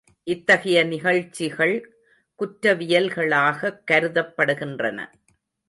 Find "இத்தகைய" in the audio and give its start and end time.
0.23-0.83